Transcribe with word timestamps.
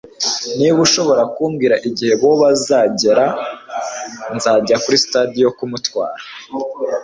Niba 0.57 0.77
ushobora 0.87 1.23
kumbwira 1.35 1.75
igihe 1.87 2.13
Bobo 2.21 2.45
azagera 2.53 3.25
nzajya 4.35 4.75
kuri 4.83 4.95
sitasiyo 5.03 5.47
ndamutwara 5.53 6.17